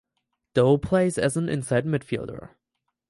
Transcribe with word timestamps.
Dow 0.55 0.77
plays 0.77 1.19
as 1.19 1.37
an 1.37 1.47
inside 1.47 1.85
midfielder. 1.85 2.55